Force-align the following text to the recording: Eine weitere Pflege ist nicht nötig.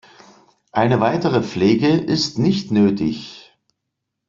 Eine 0.71 0.99
weitere 0.99 1.43
Pflege 1.43 1.89
ist 1.89 2.39
nicht 2.39 2.71
nötig. 2.71 3.53